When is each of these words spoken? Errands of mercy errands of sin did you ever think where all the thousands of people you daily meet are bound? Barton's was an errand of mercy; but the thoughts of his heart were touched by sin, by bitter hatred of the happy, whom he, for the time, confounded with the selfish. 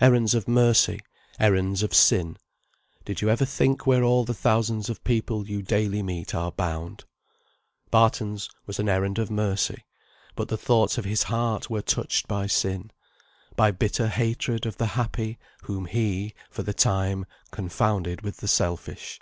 Errands 0.00 0.36
of 0.36 0.46
mercy 0.46 1.00
errands 1.40 1.82
of 1.82 1.92
sin 1.92 2.36
did 3.04 3.20
you 3.20 3.28
ever 3.28 3.44
think 3.44 3.84
where 3.88 4.04
all 4.04 4.24
the 4.24 4.32
thousands 4.32 4.88
of 4.88 5.02
people 5.02 5.48
you 5.48 5.62
daily 5.62 6.00
meet 6.00 6.32
are 6.32 6.52
bound? 6.52 7.04
Barton's 7.90 8.48
was 8.66 8.78
an 8.78 8.88
errand 8.88 9.18
of 9.18 9.32
mercy; 9.32 9.82
but 10.36 10.46
the 10.46 10.56
thoughts 10.56 10.96
of 10.96 11.04
his 11.04 11.24
heart 11.24 11.70
were 11.70 11.82
touched 11.82 12.28
by 12.28 12.46
sin, 12.46 12.92
by 13.56 13.72
bitter 13.72 14.06
hatred 14.06 14.64
of 14.64 14.76
the 14.76 14.86
happy, 14.94 15.40
whom 15.62 15.86
he, 15.86 16.34
for 16.50 16.62
the 16.62 16.72
time, 16.72 17.26
confounded 17.50 18.20
with 18.22 18.36
the 18.36 18.46
selfish. 18.46 19.18